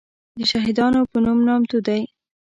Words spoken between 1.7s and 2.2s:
دی.